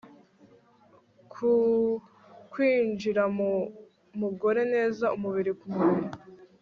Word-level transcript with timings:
ku 1.31 1.51
kwinjira 2.51 3.23
mu 3.37 3.51
mugore 4.19 4.61
neza 4.73 5.05
umubiri 5.15 5.51
ku 5.59 5.67
mubiri 5.75 6.09